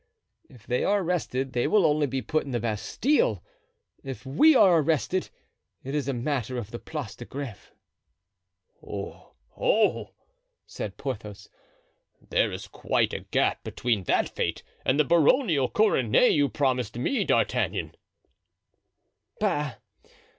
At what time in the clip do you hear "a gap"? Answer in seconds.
13.13-13.63